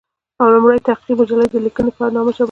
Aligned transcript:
او 0.39 0.47
لومړۍ 0.53 0.79
تحقيقي 0.87 1.17
مجله 1.21 1.41
يې 1.45 1.49
د 1.51 1.55
"ليکنې" 1.65 1.91
په 1.97 2.03
نامه 2.15 2.21
چاپ 2.35 2.35
کړه 2.35 2.39